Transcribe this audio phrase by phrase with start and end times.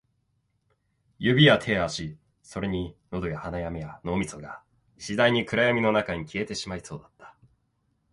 [1.19, 4.63] 指や手や足、それに喉や鼻や目や脳みそが、
[4.97, 7.35] 次第に暗闇の中に消えてしまいそうだった